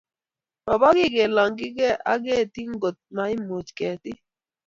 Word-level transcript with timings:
mabo 0.65 0.87
kiy 0.95 1.11
kelanygei 1.15 1.99
ak 2.11 2.19
kerti 2.25 2.61
ngot 2.73 2.97
ko 3.01 3.07
maimuch 3.15 3.69
ketik 3.77 4.19